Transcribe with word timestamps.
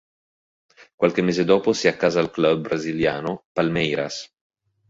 Qualche 0.95 1.21
mese 1.21 1.43
dopo 1.43 1.73
si 1.73 1.87
accasa 1.87 2.19
al 2.19 2.31
club 2.31 2.61
brasiliano 2.61 3.45
Palmeiras. 3.53 4.33